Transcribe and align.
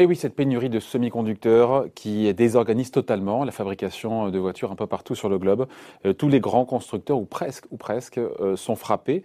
Et 0.00 0.06
oui, 0.06 0.16
cette 0.16 0.34
pénurie 0.34 0.70
de 0.70 0.80
semi-conducteurs 0.80 1.84
qui 1.94 2.32
désorganise 2.32 2.90
totalement 2.90 3.44
la 3.44 3.52
fabrication 3.52 4.30
de 4.30 4.38
voitures 4.38 4.72
un 4.72 4.74
peu 4.74 4.86
partout 4.86 5.14
sur 5.14 5.28
le 5.28 5.36
globe. 5.36 5.66
Euh, 6.06 6.14
tous 6.14 6.30
les 6.30 6.40
grands 6.40 6.64
constructeurs, 6.64 7.18
ou 7.18 7.26
presque, 7.26 7.66
ou 7.70 7.76
presque 7.76 8.16
euh, 8.16 8.56
sont 8.56 8.76
frappés. 8.76 9.24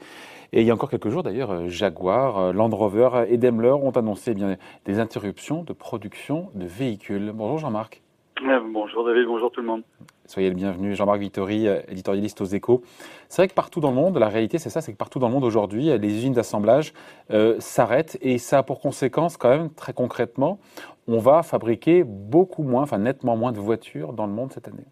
Et 0.52 0.60
il 0.60 0.68
y 0.68 0.72
a 0.72 0.74
encore 0.74 0.90
quelques 0.90 1.08
jours, 1.08 1.24
d'ailleurs, 1.24 1.52
euh, 1.52 1.70
Jaguar, 1.70 2.52
Land 2.52 2.76
Rover 2.76 3.24
et 3.30 3.38
Daimler 3.38 3.72
ont 3.72 3.92
annoncé 3.92 4.32
eh 4.32 4.34
bien, 4.34 4.58
des 4.84 5.00
interruptions 5.00 5.64
de 5.64 5.72
production 5.72 6.50
de 6.56 6.66
véhicules. 6.66 7.32
Bonjour 7.34 7.60
Jean-Marc. 7.60 8.05
Bonjour 8.42 9.06
David, 9.06 9.26
bonjour 9.28 9.50
tout 9.50 9.62
le 9.62 9.68
monde. 9.68 9.84
Soyez 10.26 10.50
le 10.50 10.56
bienvenu. 10.56 10.94
Jean-Marc 10.94 11.20
Vittori, 11.20 11.68
éditorialiste 11.88 12.42
aux 12.42 12.46
échos. 12.46 12.84
C'est 13.30 13.42
vrai 13.42 13.48
que 13.48 13.54
partout 13.54 13.80
dans 13.80 13.92
le 13.92 13.96
monde, 13.96 14.18
la 14.18 14.28
réalité 14.28 14.58
c'est 14.58 14.70
ça, 14.70 14.82
c'est 14.82 14.92
que 14.92 14.98
partout 14.98 15.20
dans 15.20 15.28
le 15.28 15.34
monde 15.34 15.46
aujourd'hui, 15.46 15.86
les 15.98 16.14
usines 16.14 16.34
d'assemblage 16.34 16.94
euh, 17.32 17.56
s'arrêtent 17.60 18.18
et 18.22 18.38
ça 18.38 18.60
a 18.60 18.64
pour 18.64 18.82
conséquence 18.82 19.38
quand 19.38 19.50
même 19.50 19.70
très 19.70 19.94
concrètement, 19.94 20.60
on 21.08 21.20
va 21.20 21.44
fabriquer 21.44 22.04
beaucoup 22.04 22.64
moins, 22.64 22.84
enfin 22.84 22.98
nettement 22.98 23.38
moins 23.38 23.54
de 23.54 23.60
voitures 23.60 24.14
dans 24.14 24.26
le 24.26 24.34
monde 24.34 24.52
cette 24.52 24.68
année. 24.68 24.86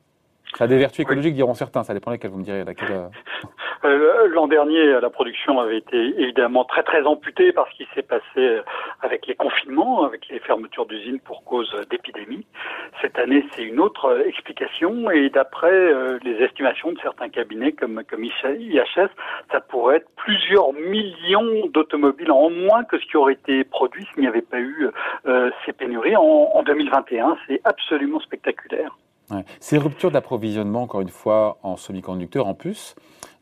Ça 0.55 0.66
a 0.66 0.67
des 0.67 0.77
vertus 0.77 0.99
écologiques, 0.99 1.34
diront 1.34 1.55
certains, 1.55 1.84
ça 1.84 1.93
dépend 1.93 2.12
lesquelles 2.12 2.30
vous 2.30 2.38
me 2.38 2.43
direz. 2.43 2.63
Laquelle, 2.63 2.91
euh, 2.91 3.07
euh, 3.85 4.27
L'an 4.27 4.48
dernier, 4.48 4.99
la 5.02 5.09
production 5.09 5.59
avait 5.59 5.80
été 5.80 5.98
évidemment 6.21 6.63
très 6.63 6.84
très 6.84 7.03
amputée 7.03 7.52
par 7.52 7.67
ce 7.70 7.77
qui 7.77 7.88
s'est 7.95 8.03
passé 8.03 8.23
euh, 8.38 8.61
avec 9.02 9.25
les 9.25 9.34
confinements, 9.34 10.05
avec 10.05 10.27
les 10.30 10.39
fermetures 10.39 10.85
d'usines 10.85 11.20
pour 11.20 11.44
cause 11.44 11.73
d'épidémie. 11.89 12.45
Cette 13.02 13.17
année, 13.17 13.44
c'est 13.52 13.63
une 13.63 13.80
autre 13.80 14.23
explication 14.27 15.09
et 15.09 15.30
d'après 15.30 15.91
les 16.23 16.44
estimations 16.44 16.91
de 16.91 16.99
certains 16.99 17.30
cabinets 17.30 17.73
comme, 17.73 18.03
comme 18.09 18.23
IHS, 18.23 19.09
ça 19.52 19.59
pourrait 19.59 19.97
être 19.97 20.09
plusieurs 20.16 20.72
millions 20.73 21.67
d'automobiles 21.67 22.31
en 22.31 22.49
moins 22.49 22.83
que 22.83 22.99
ce 22.99 23.05
qui 23.05 23.17
aurait 23.17 23.33
été 23.33 23.64
produit 23.64 24.05
s'il 24.14 24.22
n'y 24.22 24.27
avait 24.27 24.42
pas 24.42 24.59
eu 24.59 24.88
ces 25.66 25.73
pénuries 25.73 26.16
en, 26.16 26.22
en 26.22 26.64
2021. 26.64 27.38
C'est 27.47 27.61
absolument 27.66 28.20
spectaculaire. 28.20 28.92
Ces 29.59 29.77
ruptures 29.77 30.11
d'approvisionnement, 30.11 30.83
encore 30.83 31.02
une 31.02 31.09
fois, 31.09 31.58
en 31.63 31.77
semi-conducteurs 31.77 32.47
en 32.47 32.53
plus, 32.53 32.95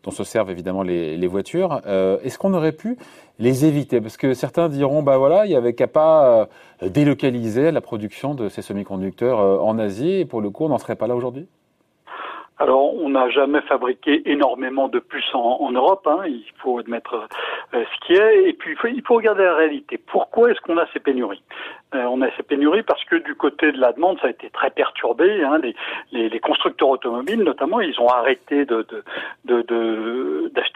dont 0.04 0.12
se 0.12 0.24
servent 0.24 0.50
évidemment 0.50 0.84
les, 0.84 1.28
voitures. 1.28 1.82
Euh, 1.86 2.18
est-ce 2.24 2.40
qu'on 2.40 2.54
aurait 2.54 2.72
pu 2.72 2.98
les 3.40 3.66
éviter? 3.66 4.02
Parce 4.02 4.18
que 4.18 4.34
certains 4.34 4.70
diront, 4.70 5.04
bah 5.04 5.18
voilà, 5.18 5.46
il 5.46 5.52
y 5.52 5.56
avait 5.56 5.74
qu'à 5.74 5.88
pas 5.88 6.48
euh, 6.82 6.90
délocaliser 6.90 7.72
la 7.72 7.82
production 7.82 8.34
de 8.34 8.50
ces 8.50 8.62
semi-conducteurs 8.62 9.40
euh, 9.40 9.60
en 9.60 9.78
Asie, 9.78 10.20
et 10.20 10.26
pour 10.26 10.42
le 10.42 10.50
coup, 10.50 10.66
on 10.66 10.70
n'en 10.70 10.78
serait 10.78 10.96
pas 10.96 11.08
là 11.08 11.16
aujourd'hui? 11.16 11.48
Alors, 12.58 12.94
on 12.94 13.10
n'a 13.10 13.28
jamais 13.32 13.62
fabriqué 13.62 14.22
énormément 14.30 14.88
de 14.88 15.00
puces 15.00 15.34
en, 15.34 15.72
Europe, 15.72 16.06
hein, 16.06 16.22
il 16.28 16.46
faut 16.58 16.78
admettre 16.78 17.28
ce 17.74 18.06
qui 18.06 18.14
est, 18.14 18.50
et 18.50 18.54
puis 18.54 18.72
il 18.72 18.78
faut, 18.78 18.88
il 18.88 19.02
faut 19.06 19.16
regarder 19.16 19.44
la 19.44 19.56
réalité. 19.56 19.98
Pourquoi 19.98 20.52
est-ce 20.52 20.62
qu'on 20.62 20.78
a 20.78 20.86
ces 20.94 21.00
pénuries? 21.00 21.42
Euh, 21.94 22.04
on 22.04 22.22
a 22.22 22.32
ces 22.38 22.44
pénuries 22.44 22.84
parce 22.84 23.04
que 23.06 23.18
du 23.18 23.36
côté 23.36 23.72
de 23.72 23.80
la 23.80 23.92
demande, 23.92 24.20
ça 24.20 24.28
a 24.28 24.30
été 24.30 24.50
très 24.50 24.70
perturbé. 24.70 25.44
Hein. 25.44 25.60
Les, 26.12 26.40
constructeurs 26.40 26.90
automobiles, 26.90 27.44
notamment, 27.44 27.82
ils 27.82 28.00
ont 28.00 28.08
arrêté 28.08 28.66
d'acheter 28.66 28.94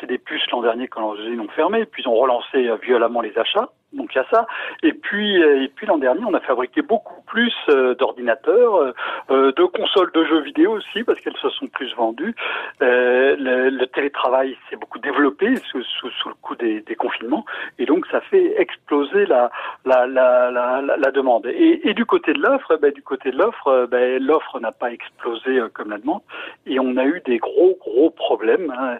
des 0.08 0.18
puces 0.18 0.50
l'an 0.52 0.62
dernier 0.62 0.88
quand 0.88 1.02
leurs 1.02 1.20
usines 1.20 1.40
ont 1.40 1.48
fermé, 1.50 1.86
puis 1.86 2.04
ils 2.04 2.10
ont 2.10 2.16
relancé 2.16 2.68
euh, 2.68 2.76
violemment 2.76 3.22
les 3.22 3.38
achats. 3.38 3.70
Donc 3.94 4.14
il 4.14 4.17
y 4.17 4.22
a 4.22 4.25
ça. 4.30 4.47
Et 4.83 4.94
puis, 4.94 5.41
euh, 5.41 5.64
et 5.64 5.67
puis 5.69 5.88
l'an 5.88 5.97
dernier, 5.97 6.23
on 6.25 6.33
a 6.33 6.39
fabriqué 6.41 6.81
beaucoup 6.81 7.22
plus 7.28 7.53
d'ordinateurs, 7.97 8.94
de 9.30 9.66
consoles 9.66 10.11
de 10.14 10.23
jeux 10.25 10.41
vidéo 10.41 10.73
aussi, 10.73 11.03
parce 11.03 11.19
qu'elles 11.19 11.38
se 11.38 11.50
sont 11.50 11.67
plus 11.67 11.94
vendues. 11.95 12.36
le, 12.80 13.69
le, 13.69 13.88
télétravail 13.88 14.58
s'est 14.69 14.75
beaucoup 14.75 15.00
développé 15.00 15.56
sous, 15.72 15.83
sous, 15.83 16.09
sous 16.11 16.30
le 16.30 16.36
coup 16.41 16.56
des, 16.56 16.81
des, 16.81 16.95
confinements, 16.95 17.45
et 17.80 17.86
donc 17.86 18.06
ça 18.08 18.22
fait 18.22 18.59
exploser 18.61 19.25
la, 19.25 19.50
la, 19.86 20.06
la, 20.08 20.52
la 20.52 20.81
la 20.81 21.11
demande. 21.11 21.45
Et, 21.47 21.94
du 21.94 22.06
côté 22.06 22.34
de 22.34 22.41
l'offre, 22.41 22.78
ben, 22.78 22.91
du 22.91 23.01
côté 23.01 23.31
de 23.31 23.38
l'offre, 23.38 23.88
ben, 23.90 24.22
l'offre 24.22 24.59
n'a 24.59 24.72
pas 24.72 24.91
explosé 24.91 25.59
euh, 25.59 25.69
comme 25.74 25.90
la 25.90 25.97
demande, 25.97 26.22
et 26.66 26.79
on 26.79 26.97
a 26.97 27.06
eu 27.06 27.22
des 27.25 27.38
gros 27.38 27.78
gros 27.79 28.09
problèmes. 28.09 28.74
Hein. 28.78 28.97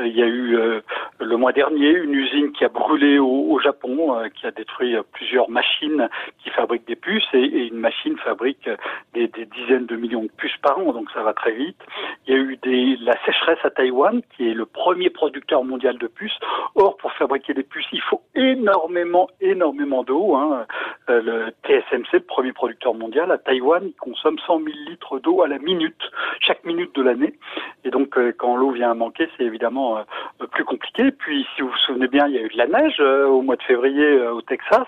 Il 0.00 0.16
y 0.16 0.22
a 0.22 0.26
eu 0.26 0.56
euh, 0.56 0.80
le 1.20 1.36
mois 1.36 1.52
dernier 1.52 1.90
une 1.90 2.14
usine 2.14 2.52
qui 2.52 2.64
a 2.64 2.68
brûlé 2.68 3.18
au, 3.18 3.58
Japon, 3.58 4.16
euh, 4.16 4.27
qui 4.30 4.46
a 4.46 4.50
détruit 4.50 4.96
plusieurs 5.12 5.48
machines 5.50 6.08
qui 6.42 6.50
fabriquent 6.50 6.86
des 6.86 6.96
puces, 6.96 7.28
et, 7.32 7.68
une 7.68 7.78
machine 7.78 8.16
fabrique 8.18 8.68
des, 9.14 9.28
des, 9.28 9.46
dizaines 9.46 9.86
de 9.86 9.96
millions 9.96 10.22
de 10.22 10.30
puces 10.36 10.56
par 10.62 10.78
an, 10.78 10.92
donc 10.92 11.10
ça 11.12 11.22
va 11.22 11.32
très 11.32 11.52
vite. 11.52 11.80
Il 12.26 12.34
y 12.34 12.36
a 12.36 12.40
eu 12.40 12.58
la 13.00 13.16
sécheresse 13.24 13.58
à 13.64 13.70
Taïwan, 13.70 14.20
qui 14.36 14.48
est 14.50 14.54
le 14.54 14.66
premier 14.66 15.10
producteur 15.10 15.64
mondial 15.64 15.98
de 15.98 16.06
puces. 16.06 16.38
Or, 16.74 16.96
pour 16.96 17.12
fabriquer 17.12 17.54
des 17.54 17.62
puces, 17.62 17.86
il 17.92 18.00
faut 18.02 18.22
énormément, 18.34 19.28
énormément 19.40 20.02
d'eau. 20.02 20.34
Hein. 20.36 20.66
le, 21.08 21.50
TSMC, 21.64 22.12
le 22.12 22.20
premier 22.20 22.52
producteur 22.52 22.94
mondial, 22.94 23.30
à 23.30 23.38
Taïwan, 23.38 23.82
il 23.84 23.94
consomme 23.94 24.38
100 24.46 24.58
000 24.58 24.68
litres 24.88 25.18
d'eau 25.18 25.42
à 25.42 25.48
la 25.48 25.58
minute, 25.58 26.00
chaque 26.40 26.64
minute 26.64 26.94
de 26.94 27.02
l'année. 27.02 27.34
Et 27.84 27.90
donc, 27.90 28.16
euh, 28.18 28.32
quand 28.36 28.56
l'eau 28.56 28.70
vient 28.70 28.90
à 28.90 28.94
manquer, 28.94 29.28
c'est 29.36 29.44
évidemment 29.44 30.04
euh, 30.40 30.46
plus 30.46 30.64
compliqué. 30.64 31.10
Puis, 31.10 31.46
si 31.54 31.62
vous 31.62 31.68
vous 31.68 31.76
souvenez 31.86 32.08
bien, 32.08 32.26
il 32.26 32.34
y 32.34 32.38
a 32.38 32.42
eu 32.42 32.48
de 32.48 32.58
la 32.58 32.66
neige 32.66 32.96
euh, 33.00 33.26
au 33.26 33.42
mois 33.42 33.56
de 33.56 33.62
février 33.62 34.20
au 34.28 34.42
Texas. 34.42 34.86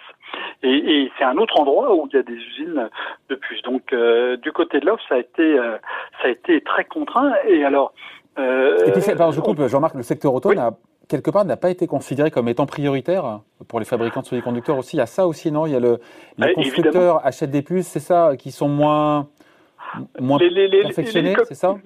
Et, 0.62 1.10
c'est 1.18 1.24
un 1.24 1.36
autre 1.36 1.58
endroit 1.58 1.94
où 1.94 2.08
il 2.12 2.16
y 2.16 2.18
a 2.18 2.22
des 2.22 2.34
usines 2.34 2.88
de 3.28 3.34
puces. 3.34 3.62
Donc, 3.62 3.94
du 4.42 4.52
côté 4.52 4.80
de 4.80 4.86
l'offre, 4.86 5.02
ça 5.08 5.16
a 5.16 5.18
été, 5.18 5.56
ça 5.56 6.28
a 6.28 6.28
été 6.28 6.60
très 6.60 6.84
contraint. 6.84 7.32
Et 7.48 7.64
alors, 7.64 7.92
et 8.38 8.92
puis, 8.92 9.02
je 9.02 9.40
coupe, 9.40 9.66
Jean-Marc, 9.66 9.94
le 9.94 10.02
secteur 10.02 10.32
auto 10.32 10.52
quelque 11.10 11.30
part, 11.30 11.44
n'a 11.44 11.56
pas 11.56 11.70
été 11.70 11.86
considéré 11.86 12.30
comme 12.30 12.48
étant 12.48 12.66
prioritaire 12.66 13.40
pour 13.68 13.80
les 13.80 13.84
fabricants 13.84 14.22
de 14.22 14.26
semi-conducteurs 14.26 14.78
aussi. 14.78 14.96
Il 14.96 15.00
y 15.00 15.02
a 15.02 15.06
ça 15.06 15.26
aussi, 15.26 15.50
non? 15.50 15.66
Il 15.66 15.72
y 15.72 15.76
a 15.76 15.80
le, 15.80 15.98
les 16.38 16.52
constructeurs 16.54 17.26
achètent 17.26 17.50
des 17.50 17.62
puces, 17.62 17.88
c'est 17.88 18.00
ça, 18.00 18.36
qui 18.38 18.52
sont 18.52 18.68
moins 18.68 19.26
moins 20.20 20.38
c'est 21.44 21.54
ça? 21.54 21.76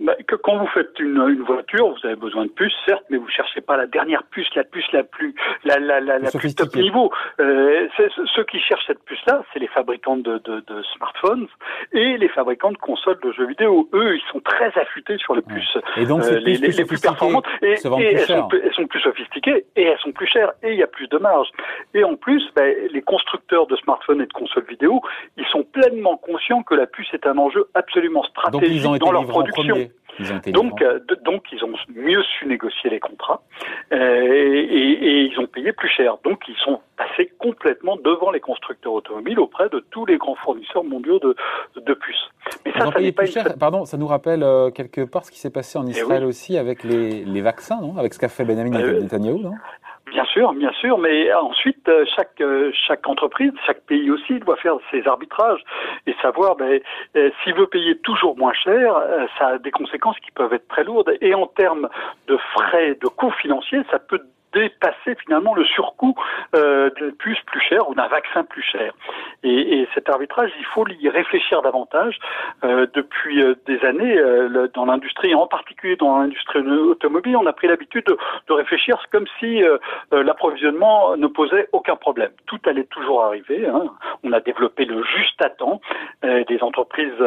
bah, 0.00 0.14
que 0.28 0.36
Quand 0.36 0.58
vous 0.58 0.66
faites 0.68 0.98
une, 1.00 1.16
une, 1.16 1.42
voiture, 1.42 1.88
vous 1.88 2.06
avez 2.06 2.14
besoin 2.14 2.44
de 2.44 2.50
puces, 2.50 2.74
certes, 2.86 3.02
mais 3.08 3.16
vous 3.16 3.28
cherchez 3.28 3.62
pas 3.62 3.76
la 3.76 3.86
dernière 3.86 4.22
puce, 4.24 4.48
la 4.54 4.62
puce 4.62 4.84
la 4.92 5.02
plus 5.02 5.34
la, 5.64 5.78
la, 5.78 6.00
la, 6.00 6.18
la 6.18 6.30
plus 6.30 6.54
top 6.54 6.76
niveau. 6.76 7.10
Euh, 7.40 7.88
ceux 8.34 8.44
qui 8.44 8.60
cherchent 8.60 8.86
cette 8.86 9.02
puce-là, 9.04 9.42
c'est 9.52 9.58
les 9.58 9.68
fabricants 9.68 10.18
de, 10.18 10.38
de, 10.44 10.60
de, 10.60 10.82
smartphones 10.94 11.46
et 11.92 12.18
les 12.18 12.28
fabricants 12.28 12.72
de 12.72 12.76
consoles 12.76 13.18
de 13.22 13.32
jeux 13.32 13.46
vidéo. 13.46 13.88
Eux, 13.94 14.16
ils 14.16 14.22
sont 14.30 14.40
très 14.40 14.70
affûtés 14.78 15.16
sur 15.16 15.34
les 15.34 15.40
puces, 15.42 15.78
et 15.96 16.04
donc, 16.04 16.22
euh, 16.24 16.38
les, 16.40 16.56
les, 16.58 16.84
plus 16.84 17.00
performantes, 17.00 17.46
et, 17.62 17.72
et 17.72 17.72
elles, 17.72 18.20
sont, 18.20 18.48
elles, 18.52 18.74
sont, 18.74 18.86
plus 18.86 19.00
sophistiquées 19.00 19.64
et 19.76 19.82
elles 19.82 19.98
sont 19.98 20.12
plus 20.12 20.26
chères 20.26 20.52
et 20.62 20.72
il 20.72 20.78
y 20.78 20.82
a 20.82 20.86
plus 20.86 21.08
de 21.08 21.16
marge. 21.16 21.48
Et 21.94 22.04
en 22.04 22.16
plus, 22.16 22.42
ben, 22.54 22.74
les 22.92 23.02
constructeurs 23.02 23.66
de 23.66 23.76
smartphones 23.76 24.20
et 24.20 24.26
de 24.26 24.32
consoles 24.32 24.66
vidéo, 24.68 25.00
ils 25.38 25.46
sont 25.46 25.64
pleinement 25.64 26.18
conscients 26.18 26.62
que 26.62 26.74
la 26.74 26.86
puce 26.86 27.08
est 27.14 27.26
un 27.26 27.38
enjeu 27.38 27.66
absolument 27.74 28.24
stratégique 28.24 28.98
dans 28.98 29.12
leur 29.12 29.26
production. 29.26 29.88
Donc, 30.52 30.82
euh, 30.82 30.98
donc, 31.24 31.44
ils 31.52 31.62
ont 31.64 31.72
mieux 31.94 32.22
su 32.22 32.46
négocier 32.46 32.90
les 32.90 33.00
contrats 33.00 33.42
euh, 33.92 33.96
et, 33.96 34.92
et, 34.92 35.20
ils 35.22 35.38
ont 35.38 35.46
payé 35.46 35.72
plus 35.72 35.88
cher. 35.88 36.16
Donc, 36.24 36.42
ils 36.48 36.56
sont 36.56 36.80
passés 36.96 37.32
complètement 37.38 37.96
devant 37.96 38.30
les 38.30 38.40
constructeurs 38.40 38.92
automobiles 38.92 39.38
auprès 39.38 39.68
de 39.68 39.84
tous 39.90 40.06
les 40.06 40.16
grands 40.16 40.34
fournisseurs 40.34 40.84
mondiaux 40.84 41.18
de, 41.18 41.36
de 41.76 41.94
puces. 41.94 42.28
Mais 42.64 42.72
ça, 42.72 42.90
ça 42.90 43.00
n'est 43.00 43.12
pas 43.12 43.26
cher. 43.26 43.46
Pardon, 43.58 43.84
ça 43.84 43.96
nous 43.96 44.06
rappelle 44.06 44.42
euh, 44.42 44.70
quelque 44.70 45.02
part 45.02 45.24
ce 45.24 45.30
qui 45.30 45.38
s'est 45.38 45.50
passé 45.50 45.78
en 45.78 45.86
eh 45.86 45.90
Israël 45.90 46.24
aussi 46.24 46.58
avec 46.58 46.82
les, 46.82 47.24
les, 47.24 47.40
vaccins, 47.40 47.80
non? 47.80 47.96
Avec 47.96 48.14
ce 48.14 48.18
qu'a 48.18 48.28
fait 48.28 48.44
Benjamin 48.44 49.00
Netanyahu, 49.00 49.38
non? 49.40 49.52
Bien 50.54 50.72
sûr, 50.72 50.98
mais 50.98 51.32
ensuite 51.34 51.88
euh, 51.88 52.04
chaque 52.16 52.40
euh, 52.40 52.70
chaque 52.86 53.06
entreprise, 53.08 53.52
chaque 53.66 53.80
pays 53.82 54.10
aussi 54.10 54.38
doit 54.38 54.56
faire 54.56 54.76
ses 54.90 55.06
arbitrages 55.06 55.62
et 56.06 56.14
savoir 56.22 56.56
ben, 56.56 56.80
euh, 57.16 57.30
s'il 57.42 57.54
veut 57.54 57.66
payer 57.66 57.98
toujours 57.98 58.36
moins 58.36 58.52
cher, 58.52 58.94
ça 59.38 59.48
a 59.48 59.58
des 59.58 59.70
conséquences 59.70 60.18
qui 60.20 60.30
peuvent 60.30 60.52
être 60.52 60.68
très 60.68 60.84
lourdes. 60.84 61.12
Et 61.20 61.34
en 61.34 61.46
termes 61.46 61.88
de 62.26 62.36
frais, 62.54 62.96
de 63.00 63.08
coûts 63.08 63.32
financiers, 63.32 63.82
ça 63.90 63.98
peut 63.98 64.22
dépasser 64.52 65.14
finalement 65.24 65.54
le 65.54 65.64
surcoût 65.64 66.14
euh, 66.54 66.90
d'une 66.96 67.12
puce 67.12 67.40
plus 67.46 67.60
chère 67.60 67.88
ou 67.88 67.94
d'un 67.94 68.08
vaccin 68.08 68.44
plus 68.44 68.62
cher. 68.62 68.92
Et, 69.42 69.80
et, 69.80 69.88
cet 69.94 70.08
arbitrage, 70.08 70.50
il 70.58 70.64
faut 70.66 70.86
y 70.88 71.08
réfléchir 71.08 71.62
davantage. 71.62 72.18
Euh, 72.64 72.86
depuis 72.94 73.42
euh, 73.42 73.54
des 73.66 73.84
années, 73.84 74.18
euh, 74.18 74.68
dans 74.74 74.84
l'industrie, 74.84 75.34
en 75.34 75.46
particulier 75.46 75.96
dans 75.96 76.18
l'industrie 76.18 76.60
automobile, 76.60 77.36
on 77.36 77.46
a 77.46 77.52
pris 77.52 77.68
l'habitude 77.68 78.04
de, 78.06 78.18
de, 78.48 78.52
réfléchir 78.52 78.98
comme 79.12 79.26
si 79.38 79.62
euh, 79.62 79.78
l'approvisionnement 80.10 81.16
ne 81.16 81.26
posait 81.26 81.68
aucun 81.72 81.96
problème. 81.96 82.30
Tout 82.46 82.58
allait 82.66 82.84
toujours 82.84 83.24
arriver. 83.24 83.66
Hein. 83.66 83.84
On 84.24 84.32
a 84.32 84.40
développé 84.40 84.84
le 84.84 85.02
juste 85.04 85.40
à 85.42 85.50
temps. 85.50 85.80
des 86.22 86.58
entreprises 86.62 87.22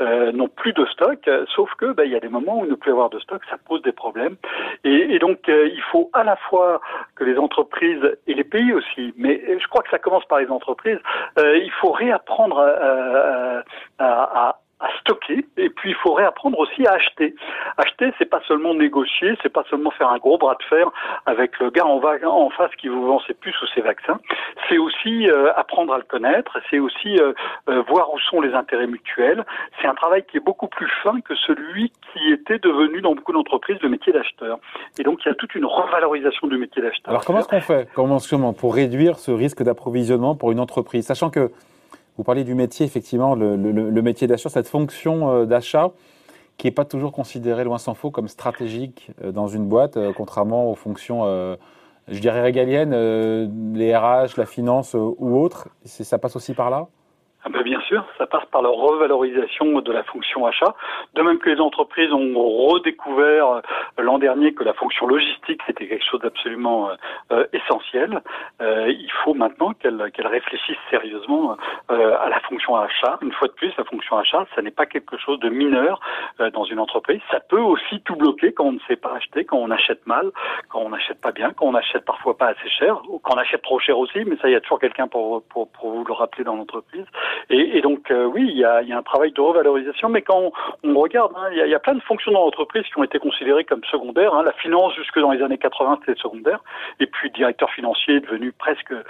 n'ont 0.00 0.48
plus 0.48 0.72
de 0.72 0.84
stock, 0.86 1.28
sauf 1.54 1.70
que 1.74 1.92
ben, 1.92 2.04
il 2.04 2.12
y 2.12 2.16
a 2.16 2.20
des 2.20 2.28
moments 2.28 2.58
où 2.58 2.66
ne 2.66 2.74
plus 2.74 2.92
avoir 2.92 3.10
de 3.10 3.18
stock, 3.18 3.42
ça 3.50 3.56
pose 3.66 3.82
des 3.82 3.92
problèmes. 3.92 4.36
Et, 4.84 5.14
et 5.14 5.18
donc, 5.18 5.48
il 5.48 5.82
faut 5.90 6.10
à 6.12 6.24
la 6.24 6.36
fois 6.36 6.65
que 7.14 7.24
les 7.24 7.38
entreprises 7.38 8.04
et 8.26 8.34
les 8.34 8.44
pays 8.44 8.72
aussi, 8.72 9.14
mais 9.16 9.40
je 9.58 9.66
crois 9.68 9.82
que 9.82 9.90
ça 9.90 9.98
commence 9.98 10.24
par 10.26 10.38
les 10.38 10.48
entreprises, 10.48 10.98
euh, 11.38 11.58
il 11.58 11.70
faut 11.72 11.92
réapprendre 11.92 12.58
à, 12.58 13.62
à, 13.98 14.48
à 14.48 14.60
stocker 15.00 15.46
et 15.56 15.70
puis 15.70 15.90
il 15.90 15.94
faut 15.96 16.12
réapprendre 16.12 16.58
aussi 16.58 16.86
à 16.86 16.92
acheter. 16.92 17.34
Acheter, 17.78 18.12
c'est 18.18 18.28
pas 18.28 18.40
seulement 18.46 18.74
négocier, 18.74 19.36
c'est 19.42 19.52
pas 19.52 19.64
seulement 19.70 19.90
faire 19.90 20.10
un 20.10 20.18
gros 20.18 20.38
bras 20.38 20.54
de 20.54 20.64
fer 20.64 20.90
avec 21.24 21.58
le 21.60 21.70
gars 21.70 21.86
en, 21.86 21.98
en 21.98 22.50
face 22.50 22.74
qui 22.76 22.88
vous 22.88 23.06
vend 23.06 23.20
ses 23.26 23.34
puces 23.34 23.60
ou 23.62 23.66
ses 23.74 23.80
vaccins. 23.80 24.18
C'est 24.68 24.78
aussi 24.78 25.28
euh, 25.30 25.52
apprendre 25.56 25.94
à 25.94 25.98
le 25.98 26.04
connaître, 26.04 26.58
c'est 26.70 26.78
aussi 26.78 27.18
euh, 27.18 27.32
euh, 27.68 27.82
voir 27.88 28.12
où 28.12 28.18
sont 28.18 28.40
les 28.40 28.52
intérêts 28.52 28.86
mutuels. 28.86 29.44
C'est 29.80 29.88
un 29.88 29.94
travail 29.94 30.24
qui 30.24 30.36
est 30.36 30.44
beaucoup 30.44 30.68
plus 30.68 30.90
fin 31.02 31.20
que 31.20 31.34
celui 31.34 31.90
qui 32.12 32.32
était 32.32 32.58
devenu 32.58 33.00
dans 33.00 33.14
beaucoup 33.14 33.32
d'entreprises 33.32 33.78
le 33.80 33.88
métier 33.88 34.12
d'acheteur. 34.12 34.58
Et 34.98 35.02
donc 35.02 35.20
il 35.24 35.28
y 35.28 35.30
a 35.30 35.34
toute 35.34 35.54
une 35.54 35.64
revalorisation 35.64 36.48
du 36.48 36.58
métier 36.58 36.82
d'acheteur. 36.82 37.10
Alors 37.10 37.24
comment 37.24 37.38
est-ce 37.38 37.48
qu'on 37.48 37.60
fait 37.60 37.88
comment, 37.94 38.18
pour 38.52 38.74
réduire 38.74 39.18
ce 39.18 39.30
risque 39.30 39.62
d'approvisionnement 39.62 40.34
pour 40.34 40.52
une 40.52 40.60
entreprise, 40.60 41.06
sachant 41.06 41.30
que 41.30 41.50
vous 42.16 42.24
parlez 42.24 42.44
du 42.44 42.54
métier, 42.54 42.86
effectivement, 42.86 43.34
le, 43.34 44.02
métier 44.02 44.26
d'achat, 44.26 44.48
cette 44.48 44.68
fonction 44.68 45.30
euh, 45.30 45.44
d'achat 45.44 45.90
qui 46.56 46.66
n'est 46.66 46.72
pas 46.72 46.86
toujours 46.86 47.12
considérée, 47.12 47.64
loin 47.64 47.78
s'en 47.78 47.94
faut, 47.94 48.10
comme 48.10 48.28
stratégique 48.28 49.10
euh, 49.22 49.32
dans 49.32 49.48
une 49.48 49.66
boîte, 49.66 49.98
euh, 49.98 50.12
contrairement 50.16 50.70
aux 50.70 50.74
fonctions, 50.74 51.24
je 52.08 52.20
dirais, 52.20 52.40
régaliennes, 52.40 52.92
les 53.74 53.94
RH, 53.94 54.36
la 54.36 54.46
finance 54.46 54.94
ou 54.94 55.36
autres. 55.36 55.68
Ça 55.84 56.18
passe 56.18 56.36
aussi 56.36 56.54
par 56.54 56.70
là? 56.70 56.88
Ah 57.46 57.48
ben, 57.48 57.62
bien 57.62 57.80
sûr, 57.82 58.04
ça 58.18 58.26
passe 58.26 58.44
par 58.46 58.60
la 58.60 58.70
revalorisation 58.70 59.80
de 59.80 59.92
la 59.92 60.02
fonction 60.02 60.46
achat. 60.46 60.74
De 61.14 61.22
même 61.22 61.38
que 61.38 61.48
les 61.48 61.60
entreprises 61.60 62.12
ont 62.12 62.34
redécouvert 62.66 63.48
euh, 63.48 63.60
l'an 63.98 64.18
dernier 64.18 64.52
que 64.52 64.64
la 64.64 64.72
fonction 64.74 65.06
logistique 65.06 65.60
c'était 65.64 65.86
quelque 65.86 66.04
chose 66.04 66.20
d'absolument 66.20 66.90
euh, 66.90 66.94
euh, 67.30 67.46
essentiel, 67.52 68.20
il 68.60 69.10
faut 69.22 69.34
maintenant 69.34 69.74
qu'elles 69.74 70.02
réfléchissent 70.18 70.76
sérieusement 70.90 71.56
à 71.88 72.28
la 72.28 72.40
fonction 72.40 72.76
achat. 72.76 73.18
Une 73.22 73.32
fois 73.32 73.48
de 73.48 73.52
plus, 73.52 73.72
la 73.76 73.84
fonction 73.84 74.16
achat, 74.16 74.46
ça 74.54 74.62
n'est 74.62 74.70
pas 74.70 74.86
quelque 74.86 75.16
chose 75.18 75.38
de 75.40 75.48
mineur 75.48 76.00
dans 76.52 76.64
une 76.64 76.78
entreprise. 76.78 77.20
Ça 77.30 77.40
peut 77.40 77.60
aussi 77.60 78.00
tout 78.00 78.16
bloquer 78.16 78.52
quand 78.52 78.64
on 78.64 78.72
ne 78.72 78.80
sait 78.88 78.96
pas 78.96 79.14
acheter, 79.14 79.44
quand 79.44 79.58
on 79.58 79.70
achète 79.70 80.06
mal, 80.06 80.30
quand 80.68 80.80
on 80.80 80.90
n'achète 80.90 81.20
pas 81.20 81.32
bien, 81.32 81.52
quand 81.52 81.66
on 81.66 81.74
achète 81.74 82.04
parfois 82.04 82.36
pas 82.36 82.48
assez 82.48 82.68
cher, 82.68 83.00
ou 83.08 83.18
quand 83.18 83.34
on 83.34 83.38
achète 83.38 83.62
trop 83.62 83.78
cher 83.78 83.98
aussi. 83.98 84.24
Mais 84.24 84.36
ça, 84.36 84.48
il 84.48 84.52
y 84.52 84.56
a 84.56 84.60
toujours 84.60 84.80
quelqu'un 84.80 85.08
pour, 85.08 85.42
pour, 85.44 85.70
pour 85.70 85.90
vous 85.90 86.04
le 86.04 86.12
rappeler 86.12 86.44
dans 86.44 86.56
l'entreprise. 86.56 87.06
Et, 87.50 87.78
et 87.78 87.80
donc 87.80 88.10
euh, 88.10 88.24
oui, 88.24 88.46
il 88.48 88.56
y, 88.56 88.64
a, 88.64 88.82
il 88.82 88.88
y, 88.88 88.92
a, 88.92 88.98
un 88.98 89.02
travail 89.02 89.32
de 89.32 89.40
revalorisation, 89.40 90.08
mais 90.08 90.22
quand 90.22 90.52
on, 90.82 90.94
regarde, 90.98 91.32
hein, 91.36 91.48
il, 91.52 91.68
y 91.68 91.74
a, 91.74 91.78
plein 91.78 91.94
de 91.94 92.00
fonctions 92.00 92.32
dans 92.32 92.44
l'entreprise 92.44 92.84
qui 92.84 92.98
ont 92.98 93.04
été 93.04 93.18
considérées 93.18 93.64
comme 93.64 93.82
secondaires. 93.84 94.34
Hein. 94.34 94.42
La 94.44 94.52
finance, 94.52 94.94
jusque 94.94 95.18
dans 95.18 95.30
les 95.30 95.42
années 95.42 95.58
80, 95.58 96.00
c'était 96.04 96.20
secondaire. 96.20 96.60
Et 97.00 97.06
puis 97.06 97.30
directeur 97.30 97.70
financier 97.70 98.16
est 98.16 98.20
devenu 98.20 98.52
presque 98.52 98.92
euh, 98.92 99.02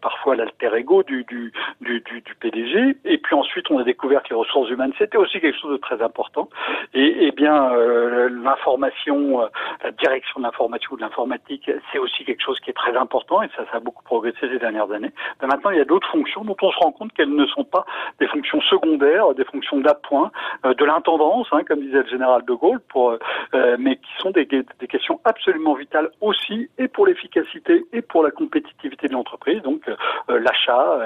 parfois 0.00 0.36
l'alter 0.36 0.74
ego 0.74 1.02
du, 1.02 1.24
du, 1.24 1.52
du, 1.80 2.00
du, 2.00 2.34
PDG. 2.40 2.96
Et 3.04 3.18
puis 3.18 3.34
ensuite, 3.34 3.70
on 3.70 3.78
a 3.78 3.84
découvert 3.84 4.22
que 4.22 4.30
les 4.30 4.36
ressources 4.36 4.70
humaines, 4.70 4.92
c'était 4.98 5.18
aussi 5.18 5.40
quelque 5.40 5.58
chose 5.58 5.72
de 5.72 5.76
très 5.76 6.02
important. 6.02 6.48
Et, 6.94 7.26
et 7.26 7.32
bien, 7.32 7.70
euh, 7.72 8.28
l'information, 8.30 9.48
la 9.82 9.90
direction 9.92 10.40
de 10.40 10.44
l'information 10.44 10.92
ou 10.92 10.96
de 10.96 11.02
l'informatique, 11.02 11.70
c'est 11.92 11.98
aussi 11.98 12.24
quelque 12.24 12.42
chose 12.42 12.58
qui 12.60 12.70
est 12.70 12.74
très 12.74 12.96
important. 12.96 13.42
Et 13.42 13.48
ça, 13.56 13.64
ça 13.70 13.78
a 13.78 13.80
beaucoup 13.80 14.02
progressé 14.04 14.38
ces 14.40 14.58
dernières 14.58 14.90
années. 14.90 15.12
Mais 15.40 15.48
maintenant, 15.48 15.70
il 15.70 15.78
y 15.78 15.80
a 15.80 15.84
d'autres 15.84 16.08
fonctions 16.10 16.44
dont 16.44 16.56
on 16.62 16.70
se 16.70 16.78
rend 16.78 16.92
compte 16.92 17.12
qu'elles 17.12 17.34
ne 17.34 17.46
sont 17.46 17.57
pas 17.64 17.84
des 18.18 18.26
fonctions 18.28 18.60
secondaires, 18.62 19.34
des 19.34 19.44
fonctions 19.44 19.80
d'appoint, 19.80 20.30
euh, 20.64 20.74
de 20.74 20.84
l'intendance, 20.84 21.46
hein, 21.52 21.62
comme 21.66 21.80
disait 21.80 22.02
le 22.02 22.08
général 22.08 22.44
de 22.44 22.52
Gaulle, 22.52 22.80
pour, 22.88 23.10
euh, 23.54 23.76
mais 23.78 23.96
qui 23.96 24.10
sont 24.18 24.30
des, 24.30 24.46
questions 24.46 25.20
absolument 25.24 25.74
vitales 25.74 26.10
aussi, 26.20 26.70
et 26.78 26.88
pour 26.88 27.06
l'efficacité 27.06 27.84
et 27.92 28.02
pour 28.02 28.22
la 28.22 28.30
compétitivité 28.30 29.08
de 29.08 29.12
l'entreprise. 29.12 29.62
Donc 29.62 29.88
euh, 29.88 30.40
l'achat 30.40 30.98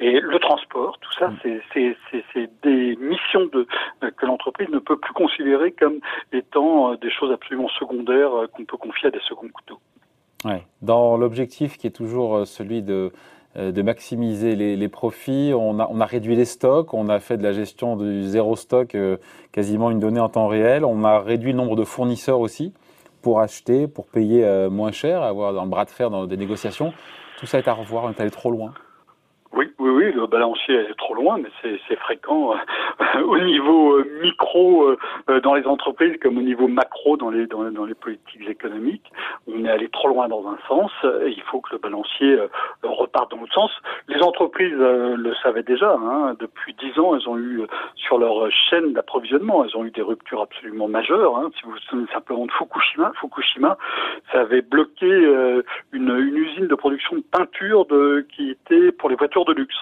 et 0.00 0.20
le 0.20 0.38
transport, 0.38 0.98
tout 1.00 1.12
ça, 1.12 1.30
c'est 1.42 2.50
des 2.62 2.96
missions 2.96 3.48
que 3.48 4.26
l'entreprise 4.26 4.68
ne 4.70 4.78
peut 4.78 4.96
plus 4.96 5.12
considérer 5.12 5.72
comme 5.72 6.00
étant 6.32 6.94
des 6.94 7.10
choses 7.10 7.32
absolument 7.32 7.68
secondaires 7.68 8.30
qu'on 8.52 8.64
peut 8.64 8.76
confier 8.76 9.08
à 9.08 9.10
des 9.10 9.20
seconds 9.20 9.48
couteaux. 9.48 9.78
Ouais. 10.44 10.66
Dans 10.80 11.16
l'objectif 11.16 11.76
qui 11.76 11.86
est 11.86 11.94
toujours 11.94 12.46
celui 12.46 12.82
de 12.82 12.94
euh, 12.94 13.10
de 13.56 13.82
maximiser 13.82 14.54
les, 14.54 14.88
profits. 14.88 15.52
On 15.54 15.80
a, 15.80 15.88
on 15.90 16.00
a, 16.00 16.06
réduit 16.06 16.36
les 16.36 16.44
stocks, 16.44 16.94
on 16.94 17.08
a 17.08 17.18
fait 17.18 17.36
de 17.36 17.42
la 17.42 17.52
gestion 17.52 17.96
du 17.96 18.24
zéro 18.24 18.54
stock 18.54 18.94
euh, 18.94 19.16
quasiment 19.50 19.90
une 19.90 19.98
donnée 19.98 20.20
en 20.20 20.28
temps 20.28 20.46
réel. 20.46 20.84
On 20.84 21.02
a 21.02 21.18
réduit 21.18 21.52
le 21.52 21.58
nombre 21.58 21.74
de 21.74 21.84
fournisseurs 21.84 22.40
aussi 22.40 22.72
pour 23.22 23.40
acheter, 23.40 23.88
pour 23.88 24.06
payer 24.06 24.44
euh, 24.44 24.70
moins 24.70 24.92
cher, 24.92 25.22
avoir 25.22 25.60
un 25.60 25.66
bras 25.66 25.84
de 25.84 25.90
fer 25.90 26.10
dans 26.10 26.26
des 26.26 26.36
négociations. 26.36 26.92
Tout 27.38 27.46
ça 27.46 27.58
est 27.58 27.68
à 27.68 27.72
revoir, 27.72 28.04
on 28.04 28.10
est 28.10 28.20
allé 28.20 28.30
trop 28.30 28.50
loin. 28.50 28.72
Oui, 29.52 29.68
oui, 29.80 29.90
oui, 29.90 30.12
le 30.12 30.28
balancier 30.28 30.76
est 30.76 30.94
trop 30.96 31.12
loin, 31.14 31.38
mais 31.38 31.48
c'est 31.88 31.96
fréquent 31.96 32.54
euh, 32.54 33.20
au 33.24 33.36
niveau 33.36 33.96
euh, 33.96 34.06
micro 34.22 34.96
euh, 35.28 35.40
dans 35.40 35.54
les 35.54 35.66
entreprises 35.66 36.16
comme 36.22 36.38
au 36.38 36.42
niveau 36.42 36.68
macro 36.68 37.16
dans 37.16 37.30
les, 37.30 37.46
dans, 37.46 37.84
les 37.84 37.94
politiques 37.94 38.48
économiques. 38.48 39.10
On 39.48 39.64
est 39.64 39.68
allé 39.68 39.88
trop 39.88 40.06
loin 40.06 40.28
dans 40.28 40.46
un 40.46 40.56
sens 40.68 40.92
et 41.24 41.30
il 41.30 41.42
faut 41.42 41.60
que 41.60 41.72
le 41.72 41.78
balancier 41.78 42.38
reparte 42.84 43.32
dans 43.32 43.38
l'autre 43.38 43.52
sens. 43.52 43.72
Les 44.06 44.22
entreprises 44.22 44.72
le 44.72 45.34
savaient 45.42 45.64
déjà. 45.64 45.94
Hein, 45.94 46.36
depuis 46.38 46.74
dix 46.74 46.96
ans, 47.00 47.16
elles 47.16 47.28
ont 47.28 47.38
eu 47.38 47.62
sur 47.96 48.18
leur 48.18 48.50
chaîne 48.52 48.92
d'approvisionnement, 48.92 49.64
elles 49.64 49.76
ont 49.76 49.84
eu 49.84 49.90
des 49.90 50.02
ruptures 50.02 50.42
absolument 50.42 50.86
majeures. 50.86 51.36
Hein. 51.36 51.50
Si 51.56 51.64
vous 51.64 51.72
vous 51.72 51.78
souvenez 51.88 52.06
simplement 52.12 52.46
de 52.46 52.52
Fukushima, 52.52 53.12
Fukushima, 53.20 53.76
ça 54.32 54.40
avait 54.42 54.62
bloqué 54.62 55.06
une, 55.06 55.64
une 55.92 56.36
usine 56.36 56.68
de 56.68 56.74
production 56.74 57.16
de 57.16 57.22
peinture 57.22 57.86
de, 57.86 58.26
qui 58.34 58.50
était 58.50 58.92
pour 58.92 59.08
les 59.08 59.16
voitures 59.16 59.39
de 59.44 59.54
luxe. 59.54 59.78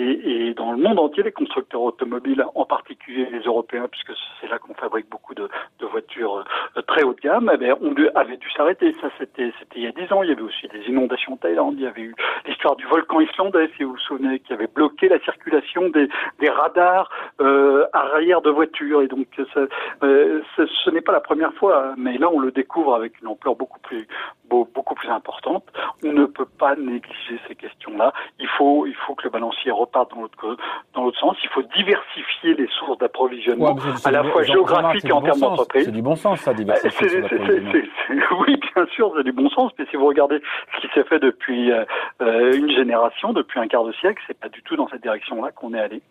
Et, 0.00 0.54
dans 0.54 0.70
le 0.70 0.78
monde 0.78 1.00
entier, 1.00 1.24
les 1.24 1.32
constructeurs 1.32 1.82
automobiles, 1.82 2.44
en 2.54 2.64
particulier 2.64 3.26
les 3.32 3.40
Européens, 3.40 3.88
puisque 3.90 4.12
c'est 4.40 4.46
là 4.48 4.58
qu'on 4.58 4.74
fabrique 4.74 5.08
beaucoup 5.10 5.34
de, 5.34 5.48
voitures 5.90 6.44
euh, 6.76 6.82
très 6.82 7.02
haut 7.02 7.14
de 7.14 7.20
gamme, 7.20 7.50
eh 7.60 7.72
on 7.72 7.94
avait 8.14 8.36
dû 8.36 8.48
s'arrêter. 8.50 8.94
Ça, 9.00 9.08
c'était 9.18 9.52
il 9.74 9.82
y 9.82 9.86
a 9.88 9.92
dix 9.92 10.12
ans. 10.12 10.22
Il 10.22 10.28
y 10.28 10.32
avait 10.32 10.42
aussi 10.42 10.68
des 10.68 10.82
inondations 10.86 11.32
en 11.32 11.36
Thaïlande. 11.36 11.74
Il 11.78 11.82
y 11.82 11.86
avait 11.86 12.02
eu 12.02 12.14
l'histoire 12.46 12.76
du 12.76 12.86
volcan 12.86 13.20
islandais, 13.20 13.70
si 13.76 13.82
vous 13.82 13.92
vous 13.92 13.98
souvenez, 13.98 14.38
qui 14.38 14.52
avait 14.52 14.68
bloqué 14.68 15.08
la 15.08 15.18
circulation 15.20 15.88
des, 15.88 16.08
radars 16.48 17.10
euh, 17.40 17.86
arrière 17.92 18.40
de 18.40 18.50
voitures. 18.50 19.02
Et 19.02 19.08
donc, 19.08 19.26
euh, 19.56 20.42
ce 20.56 20.90
n'est 20.90 21.00
pas 21.00 21.12
la 21.12 21.20
première 21.20 21.52
fois, 21.54 21.94
mais 21.96 22.18
là, 22.18 22.28
on 22.32 22.38
le 22.38 22.52
découvre 22.52 22.94
avec 22.94 23.20
une 23.20 23.26
ampleur 23.26 23.56
beaucoup 23.56 23.80
plus 23.80 24.06
beaucoup 24.48 24.94
plus 24.94 25.08
importante. 25.08 25.64
On 26.04 26.12
ne 26.12 26.26
peut 26.26 26.46
pas 26.46 26.74
négliger 26.76 27.38
ces 27.46 27.54
questions-là. 27.54 28.12
Il 28.38 28.48
faut, 28.48 28.86
que 29.16 29.24
le 29.24 29.30
balancier 29.30 29.72
reparte 29.88 30.14
dans 30.14 30.22
l'autre, 30.22 30.56
dans 30.94 31.04
l'autre 31.04 31.18
sens. 31.18 31.36
Il 31.42 31.48
faut 31.50 31.62
diversifier 31.62 32.54
les 32.54 32.68
sources 32.78 32.98
d'approvisionnement, 32.98 33.76
à 34.04 34.10
la 34.10 34.24
fois 34.24 34.42
géographiques 34.42 35.04
et 35.04 35.12
en 35.12 35.22
termes 35.22 35.40
d'entreprise. 35.40 35.84
C'est 35.86 35.90
du 35.90 36.02
bon 36.02 36.16
sens, 36.16 36.40
ça, 36.40 36.54
diversifier. 36.54 37.22
oui, 38.38 38.56
bien 38.74 38.86
sûr, 38.94 39.12
c'est 39.16 39.24
du 39.24 39.32
bon 39.32 39.48
sens, 39.50 39.72
mais 39.78 39.86
si 39.90 39.96
vous 39.96 40.06
regardez 40.06 40.40
ce 40.74 40.80
qui 40.80 40.92
s'est 40.94 41.04
fait 41.04 41.18
depuis 41.18 41.72
euh, 41.72 41.84
euh, 42.22 42.52
une 42.52 42.70
génération, 42.70 43.32
depuis 43.32 43.58
un 43.58 43.66
quart 43.66 43.84
de 43.84 43.92
siècle, 43.92 44.22
c'est 44.26 44.38
pas 44.38 44.48
du 44.48 44.62
tout 44.62 44.76
dans 44.76 44.88
cette 44.88 45.02
direction-là 45.02 45.50
qu'on 45.52 45.74
est 45.74 45.80
allé. 45.80 46.02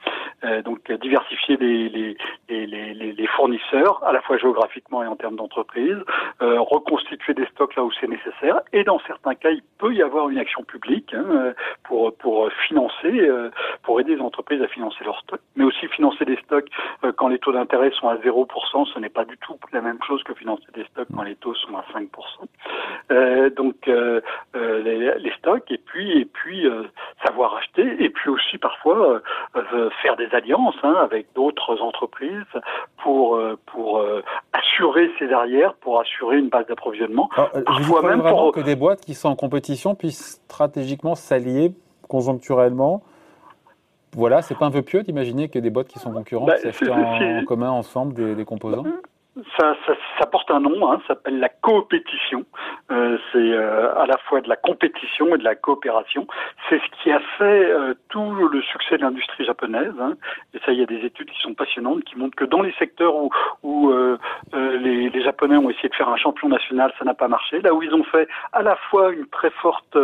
Euh, 0.43 0.61
donc, 0.61 0.91
diversifier 0.91 1.57
les, 1.57 1.89
les, 1.89 2.17
les, 2.49 2.93
les, 2.93 3.27
fournisseurs, 3.27 4.03
à 4.05 4.11
la 4.11 4.21
fois 4.21 4.37
géographiquement 4.37 5.03
et 5.03 5.07
en 5.07 5.15
termes 5.15 5.35
d'entreprise, 5.35 5.97
reconstituer 6.39 7.33
des 7.33 7.45
stocks 7.47 7.75
là 7.75 7.83
où 7.83 7.91
c'est 7.99 8.07
nécessaire 8.07 8.61
et 8.73 8.83
dans 8.83 8.99
certains 9.07 9.35
cas, 9.35 9.49
il 9.49 9.61
peut 9.77 9.93
y 9.93 10.01
avoir 10.01 10.29
une 10.29 10.37
action 10.37 10.63
publique 10.63 11.13
hein, 11.13 11.53
pour, 11.83 12.15
pour 12.15 12.49
financer, 12.67 13.05
euh, 13.05 13.49
pour 13.83 13.99
aider 13.99 14.15
les 14.15 14.21
entreprises 14.21 14.61
à 14.61 14.67
financer 14.67 15.03
leurs 15.03 15.19
stocks, 15.19 15.41
mais 15.55 15.63
aussi 15.63 15.87
financer 15.87 16.25
des 16.25 16.37
stocks 16.37 16.67
euh, 17.03 17.11
quand 17.11 17.27
les 17.27 17.39
taux 17.39 17.51
d'intérêt 17.51 17.91
sont 17.91 18.07
à 18.07 18.15
0%, 18.15 18.93
ce 18.93 18.99
n'est 18.99 19.09
pas 19.09 19.25
du 19.25 19.37
tout 19.37 19.55
la 19.73 19.81
même 19.81 19.99
chose 20.05 20.23
que 20.23 20.33
financer 20.33 20.65
des 20.73 20.85
stocks 20.85 21.07
quand 21.15 21.23
les 21.23 21.35
taux 21.35 21.53
sont 21.55 21.75
à 21.75 21.83
5%. 21.93 22.07
Euh, 23.11 23.49
donc 23.49 23.75
les, 23.87 25.33
stocks 25.37 25.69
et 25.71 25.77
puis 25.77 26.19
et 26.19 26.25
puis 26.25 26.65
savoir 27.23 27.55
acheter 27.55 28.03
et 28.03 28.09
puis 28.09 28.29
aussi 28.29 28.57
parfois 28.57 29.21
faire 30.01 30.15
des 30.15 30.27
alliances 30.33 30.75
hein, 30.83 30.95
avec 31.01 31.27
d'autres 31.35 31.81
entreprises 31.81 32.43
pour 32.97 33.39
pour 33.65 34.03
assurer 34.53 35.11
ses 35.19 35.31
arrières, 35.31 35.73
pour 35.75 35.99
assurer 35.99 36.37
une 36.37 36.49
base 36.49 36.65
d'approvisionnement. 36.67 37.29
Parfois 37.65 38.01
même 38.01 38.19
vraiment 38.19 38.51
que 38.51 38.61
des 38.61 38.75
boîtes 38.75 39.01
qui 39.01 39.13
sont 39.13 39.29
en 39.29 39.35
compétition 39.35 39.95
puissent 39.95 40.41
stratégiquement 40.47 41.15
s'allier 41.15 41.73
conjoncturellement. 42.07 43.03
Voilà, 44.17 44.41
c'est 44.41 44.55
pas 44.55 44.65
un 44.65 44.71
peu 44.71 44.81
pieux 44.81 45.03
d'imaginer 45.03 45.47
que 45.47 45.59
des 45.59 45.69
boîtes 45.69 45.87
qui 45.87 45.99
sont 45.99 46.11
concurrentes 46.11 46.47
bah, 46.47 46.57
s'achètent 46.57 46.89
en, 46.89 47.45
commun 47.45 47.69
ensemble 47.69 48.35
des, 48.35 48.45
composants? 48.45 48.83
Ça, 49.57 49.75
ça, 49.85 49.93
ça, 50.19 50.25
porte 50.25 50.49
un 50.49 50.59
nom, 50.59 50.91
hein, 50.91 50.99
ça 51.01 51.13
s'appelle 51.13 51.39
la 51.39 51.49
coopétition. 51.49 52.45
Euh, 52.91 53.17
c'est 53.31 53.37
euh, 53.37 53.95
à 53.95 54.05
la 54.07 54.17
fois 54.17 54.41
de 54.41 54.49
la 54.49 54.55
compétition 54.55 55.35
et 55.35 55.37
de 55.37 55.43
la 55.43 55.55
coopération. 55.55 56.25
C'est 56.69 56.79
ce 56.79 57.03
qui 57.03 57.11
a 57.11 57.19
fait 57.37 57.65
euh, 57.65 57.93
tout 58.09 58.31
le 58.33 58.61
succès 58.63 58.97
de 58.97 59.03
l'industrie 59.03 59.45
japonaise. 59.45 59.93
Hein. 59.99 60.13
Et 60.53 60.59
ça, 60.59 60.71
il 60.71 60.79
y 60.79 60.83
a 60.83 60.85
des 60.85 61.05
études 61.05 61.29
qui 61.29 61.39
sont 61.41 61.53
passionnantes 61.53 62.03
qui 62.05 62.17
montrent 62.17 62.35
que 62.35 62.45
dans 62.45 62.61
les 62.61 62.73
secteurs 62.73 63.15
où, 63.15 63.29
où 63.63 63.91
euh, 63.91 64.17
euh, 64.53 64.77
les, 64.77 65.09
les, 65.09 65.21
Japonais 65.21 65.57
ont 65.57 65.69
essayé 65.69 65.89
de 65.89 65.95
faire 65.95 66.09
un 66.09 66.17
champion 66.17 66.47
national, 66.47 66.93
ça 66.97 67.05
n'a 67.05 67.13
pas 67.13 67.27
marché. 67.27 67.61
Là 67.61 67.73
où 67.73 67.83
ils 67.83 67.93
ont 67.93 68.03
fait 68.05 68.27
à 68.53 68.61
la 68.61 68.75
fois 68.89 69.11
une 69.11 69.27
très 69.27 69.49
forte 69.49 69.97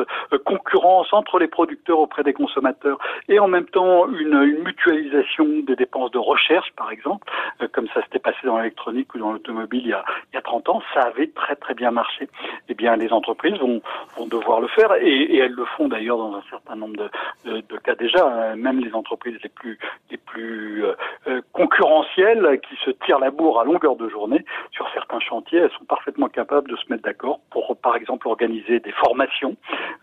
concurrence 0.46 1.14
entre 1.14 1.40
les 1.40 1.48
producteurs 1.48 2.00
auprès 2.00 2.24
des 2.24 2.34
consommateurs 2.34 2.98
et 3.30 3.40
en 3.40 3.48
même 3.48 3.66
temps 3.66 4.08
une, 4.10 4.34
une 4.44 4.64
mutualisation 4.64 5.46
des 5.64 5.76
dépenses 5.76 6.12
de 6.12 6.18
recherche, 6.18 6.72
par 6.76 6.92
exemple, 6.92 7.32
comme 7.72 7.88
ça 7.94 8.02
s'était 8.04 8.20
passé 8.20 8.40
dans 8.44 8.58
l'électronique 8.58 9.14
dans 9.24 9.32
l'automobile 9.32 9.84
il 9.86 9.90
y 9.90 9.94
a, 9.94 10.04
il 10.32 10.36
y 10.36 10.38
a 10.38 10.42
30 10.42 10.70
ans, 10.70 10.82
ça 10.94 11.02
avait 11.02 11.28
très 11.28 11.56
très 11.56 11.74
bien 11.74 11.92
marché. 11.92 12.28
Eh 12.70 12.74
bien, 12.74 12.96
les 12.96 13.12
entreprises 13.12 13.58
vont, 13.58 13.82
vont 14.18 14.28
devoir 14.28 14.60
le 14.60 14.68
faire 14.68 14.94
et, 15.02 15.38
elles 15.38 15.54
le 15.54 15.66
font 15.66 15.88
d'ailleurs 15.88 16.18
dans 16.18 16.36
un 16.36 16.44
certain 16.50 16.76
nombre 16.76 16.98
de, 16.98 17.10
de, 17.50 17.62
de, 17.62 17.78
cas 17.78 17.96
déjà. 17.96 18.56
Même 18.56 18.80
les 18.80 18.94
entreprises 18.94 19.38
les 19.44 19.50
plus 19.50 19.80
les 20.12 20.18
plus 20.18 20.86
euh, 20.86 20.94
euh, 21.28 21.42
concurrentielles 21.54 22.60
qui 22.68 22.76
se 22.84 22.92
tirent 22.92 23.20
la 23.20 23.32
bourre 23.32 23.62
à 23.62 23.64
longueur 23.64 23.96
de 23.96 24.10
journée 24.10 24.44
sur 24.72 24.88
certains 24.94 25.20
chantiers, 25.20 25.60
elles 25.60 25.72
sont 25.78 25.86
parfaitement 25.86 26.28
capables 26.28 26.70
de 26.70 26.76
se 26.76 26.84
mettre 26.90 27.04
d'accord 27.04 27.40
pour, 27.50 27.76
par 27.78 27.96
exemple, 27.96 28.28
organiser 28.28 28.80
des 28.80 28.92
formations, 28.92 29.56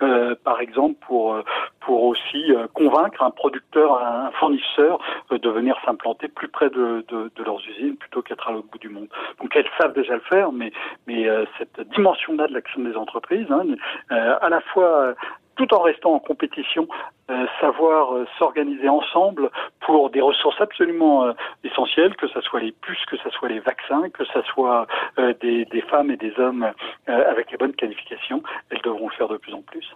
euh, 0.03 0.35
par 0.45 0.61
exemple 0.61 0.97
pour 1.07 1.37
pour 1.91 2.05
aussi 2.05 2.53
euh, 2.53 2.69
convaincre 2.73 3.21
un 3.21 3.33
producteur, 3.33 4.01
un 4.01 4.31
fournisseur 4.39 5.01
de 5.33 5.51
venir 5.51 5.77
s'implanter 5.85 6.29
plus 6.29 6.47
près 6.47 6.71
de, 6.71 7.05
leurs 7.45 7.69
usines 7.69 7.97
plutôt 7.97 8.23
qu'être 8.23 8.47
à 8.47 8.53
l'autre 8.53 8.69
bout 8.71 8.79
du 8.79 8.89
monde. 8.89 9.09
Donc 9.41 9.57
elles 9.57 9.67
savent 9.77 9.93
déjà 9.93 10.15
le 10.15 10.21
faire, 10.21 10.53
mais, 10.53 10.71
euh, 11.09 11.45
cette 11.59 11.81
dimension-là 11.91 12.47
de 12.47 12.55
l'action 12.55 12.81
des 12.83 12.95
entreprises, 12.95 13.51
hein, 13.51 13.65
euh, 14.13 14.37
à 14.41 14.49
la 14.51 14.61
fois 14.61 15.17
tout 15.57 15.75
en 15.75 15.83
restant 15.83 16.15
en 16.15 16.21
compétition, 16.21 16.89
euh, 17.31 17.47
savoir 17.61 18.15
euh, 18.15 18.27
s'organiser 18.39 18.89
ensemble 18.89 19.51
pour 19.81 20.09
des 20.11 20.21
ressources 20.21 20.61
absolument 20.61 21.27
euh, 21.27 21.33
essentielles, 21.65 22.17
que 22.17 22.29
ce 22.29 22.41
soit 22.41 22.61
les 22.61 22.73
puces, 22.73 23.05
que 23.07 23.17
ce 23.19 23.29
soit 23.31 23.49
les 23.49 23.61
vaccins, 23.61 24.09
que 24.11 24.25
ce 24.25 24.41
soit 24.43 24.87
des, 25.19 25.85
femmes 25.91 26.11
et 26.11 26.17
des 26.17 26.39
hommes 26.39 26.71
avec 27.07 27.51
les 27.51 27.59
bonnes 27.59 27.75
qualifications, 27.75 28.43
elles 28.71 28.81
devront 28.83 29.09
le 29.09 29.15
faire 29.15 29.29
de 29.29 29.37
plus 29.37 29.53
en 29.53 29.63
plus. 29.63 29.95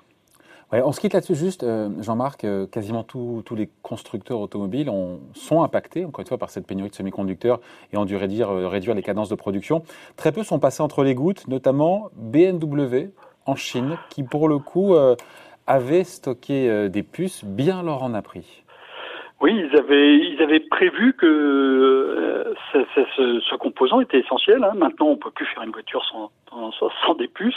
On 0.82 0.92
se 0.92 1.00
quitte 1.00 1.12
là-dessus 1.12 1.36
juste, 1.36 1.64
Jean-Marc, 2.00 2.46
quasiment 2.70 3.04
tous 3.04 3.44
les 3.54 3.70
constructeurs 3.82 4.40
automobiles 4.40 4.90
ont, 4.90 5.20
sont 5.34 5.62
impactés, 5.62 6.04
encore 6.04 6.22
une 6.22 6.26
fois, 6.26 6.38
par 6.38 6.50
cette 6.50 6.66
pénurie 6.66 6.90
de 6.90 6.94
semi-conducteurs 6.94 7.60
et 7.92 7.96
ont 7.96 8.04
dû 8.04 8.16
réduire, 8.16 8.50
réduire 8.50 8.94
les 8.94 9.02
cadences 9.02 9.28
de 9.28 9.36
production. 9.36 9.84
Très 10.16 10.32
peu 10.32 10.42
sont 10.42 10.58
passés 10.58 10.82
entre 10.82 11.04
les 11.04 11.14
gouttes, 11.14 11.46
notamment 11.48 12.10
BMW 12.16 13.10
en 13.46 13.54
Chine, 13.54 13.98
qui 14.10 14.24
pour 14.24 14.48
le 14.48 14.58
coup 14.58 14.94
avait 15.66 16.04
stocké 16.04 16.68
euh, 16.68 16.88
des 16.88 17.02
puces, 17.02 17.44
bien 17.44 17.82
leur 17.82 18.02
en 18.02 18.14
a 18.14 18.22
pris. 18.22 18.63
Oui, 19.40 19.52
ils 19.54 19.76
avaient, 19.76 20.16
ils 20.16 20.42
avaient 20.42 20.60
prévu 20.60 21.12
que 21.12 21.26
euh, 21.26 22.54
ce, 22.72 23.56
composant 23.56 24.00
était 24.00 24.20
essentiel. 24.20 24.62
Hein. 24.64 24.72
Maintenant, 24.74 25.08
on 25.08 25.16
peut 25.16 25.30
plus 25.30 25.44
faire 25.46 25.62
une 25.62 25.72
voiture 25.72 26.04
sans, 26.06 26.30
sans, 26.50 26.90
sans 27.04 27.14
des 27.14 27.28
puces. 27.28 27.54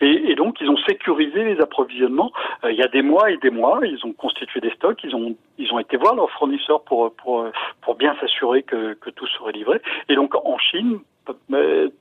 Et, 0.00 0.30
et, 0.30 0.34
donc, 0.34 0.60
ils 0.60 0.68
ont 0.68 0.76
sécurisé 0.88 1.44
les 1.44 1.60
approvisionnements. 1.60 2.32
Euh, 2.64 2.72
il 2.72 2.78
y 2.78 2.82
a 2.82 2.88
des 2.88 3.02
mois 3.02 3.30
et 3.30 3.36
des 3.38 3.50
mois, 3.50 3.80
ils 3.84 4.04
ont 4.04 4.12
constitué 4.12 4.60
des 4.60 4.70
stocks. 4.70 5.02
Ils 5.04 5.14
ont, 5.14 5.36
ils 5.56 5.72
ont 5.72 5.78
été 5.78 5.96
voir 5.96 6.14
leurs 6.14 6.30
fournisseurs 6.32 6.82
pour, 6.82 7.14
pour, 7.14 7.46
pour 7.80 7.94
bien 7.94 8.14
s'assurer 8.20 8.62
que, 8.62 8.94
que 8.94 9.10
tout 9.10 9.26
serait 9.28 9.52
livré. 9.52 9.80
Et 10.08 10.16
donc, 10.16 10.34
en 10.34 10.58
Chine, 10.58 10.98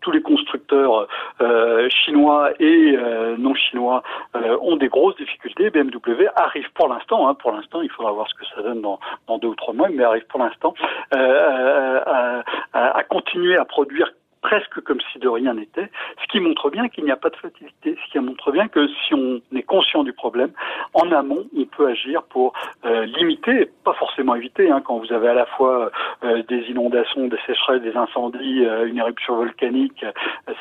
tous 0.02 0.12
les 0.12 0.22
constructeurs 0.22 1.08
euh, 1.42 1.90
chinois 1.90 2.52
et 2.60 2.96
euh, 2.96 3.36
non 3.38 3.54
chinois 3.54 4.04
euh, 4.36 4.58
ont 4.62 4.76
des 4.76 4.88
grosses 4.88 5.16
difficultés. 5.18 5.70
BMW 5.70 6.28
arrive 6.36 6.70
pour 6.74 6.88
l'instant, 6.88 7.28
hein, 7.28 7.34
pour 7.36 7.52
l'instant, 7.52 7.82
il 7.82 7.90
faudra 7.90 8.12
voir 8.12 8.28
ce 8.30 8.34
que 8.36 8.46
ça 8.56 8.62
donne 8.62 8.82
dans, 8.82 9.00
deux 9.38 9.50
ou 9.50 9.56
trois 9.56 9.74
mois, 9.74 9.90
mais 9.90 10.04
arrive 10.04 10.26
pour 10.28 10.40
l'instant 10.40 10.74
à, 11.12 12.44
à, 12.74 13.04
continuer 13.04 13.58
à 13.58 13.66
produire 13.66 14.12
presque 14.42 14.82
comme 14.82 15.00
si 15.12 15.20
de 15.20 15.28
rien 15.28 15.54
n'était, 15.54 15.90
ce 16.22 16.28
qui 16.32 16.40
montre 16.40 16.70
bien 16.70 16.88
qu'il 16.90 17.04
n'y 17.04 17.12
a 17.12 17.18
pas 17.18 17.30
de 17.30 17.36
fatalité, 17.36 17.98
ce 18.06 18.12
qui 18.12 18.20
montre 18.20 18.52
bien 18.52 18.68
que 18.68 18.88
si 18.88 19.14
on 19.14 19.42
est 19.56 19.64
conscient 19.64 20.04
du 20.04 20.14
problème, 20.14 20.52
en 20.94 21.12
amont, 21.12 21.46
on 21.58 21.66
peut 21.66 21.88
agir 21.88 22.24
pour 22.24 22.54
euh, 22.86 23.06
limiter, 23.06 23.70
pas 23.84 23.94
forcément 23.94 24.36
éviter, 24.36 24.72
hein, 24.72 24.82
quand 24.84 24.98
vous 25.00 25.12
avez 25.14 25.30
à 25.30 25.34
la 25.34 25.46
fois 25.46 25.92
euh, 26.24 26.44
des 26.48 26.62
inondations, 26.70 27.28
des 27.28 27.40
sécheresses, 27.46 27.82
des 27.82 27.96
incendies, 27.96 28.66
euh, 28.66 28.88
une 28.88 28.98
éruption 28.98 29.36
volcanique, 29.36 30.06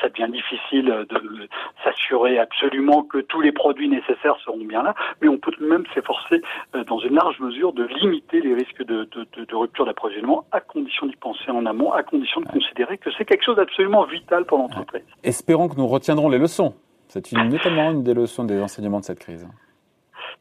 ça 0.01 0.09
devient 0.09 0.31
difficile 0.31 0.85
de 1.09 1.47
s'assurer 1.83 2.39
absolument 2.39 3.03
que 3.03 3.19
tous 3.19 3.41
les 3.41 3.51
produits 3.51 3.89
nécessaires 3.89 4.37
seront 4.43 4.57
bien 4.57 4.83
là, 4.83 4.93
mais 5.21 5.27
on 5.27 5.37
peut 5.37 5.51
tout 5.51 5.63
de 5.63 5.69
même 5.69 5.85
s'efforcer 5.93 6.41
dans 6.87 6.99
une 6.99 7.15
large 7.15 7.39
mesure 7.39 7.73
de 7.73 7.85
limiter 7.85 8.41
les 8.41 8.53
risques 8.53 8.83
de, 8.83 9.07
de, 9.11 9.27
de, 9.37 9.45
de 9.45 9.55
rupture 9.55 9.85
d'approvisionnement 9.85 10.45
à 10.51 10.59
condition 10.59 11.07
d'y 11.07 11.15
penser 11.15 11.49
en 11.49 11.65
amont, 11.65 11.91
à 11.91 12.03
condition 12.03 12.41
de 12.41 12.47
considérer 12.47 12.97
que 12.97 13.09
c'est 13.17 13.25
quelque 13.25 13.43
chose 13.43 13.59
absolument 13.69 14.05
vital 14.05 14.45
pour 14.45 14.57
l'entreprise. 14.57 15.03
Espérons 15.23 15.67
que 15.69 15.75
nous 15.75 15.87
retiendrons 15.87 16.29
les 16.29 16.37
leçons. 16.37 16.73
C'est 17.07 17.31
une, 17.31 17.49
notamment 17.49 17.91
une 17.91 18.03
des 18.03 18.13
leçons 18.13 18.43
des 18.43 18.59
enseignements 18.61 18.99
de 18.99 19.05
cette 19.05 19.19
crise. 19.19 19.47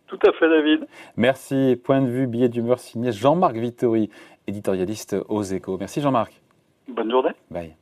Tout 0.06 0.18
à 0.26 0.32
fait, 0.32 0.48
David. 0.48 0.86
Merci. 1.16 1.80
Point 1.82 2.02
de 2.02 2.08
vue, 2.08 2.26
billet 2.26 2.48
d'humeur 2.48 2.78
signé 2.78 3.12
Jean-Marc 3.12 3.56
Vittori, 3.56 4.10
éditorialiste 4.46 5.16
aux 5.28 5.42
échos. 5.42 5.76
Merci 5.78 6.00
Jean-Marc. 6.00 6.40
Bonne 6.88 7.10
journée. 7.10 7.32
Bye. 7.50 7.74